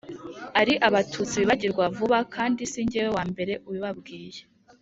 ari 0.61 0.73
abatutsi 0.87 1.35
bibagirwa 1.41 1.83
vuba, 1.95 2.19
kandi 2.35 2.61
si 2.71 2.81
jye 2.91 3.03
wa 3.15 3.23
mbere 3.31 3.53
ubibabwiye, 3.67 4.41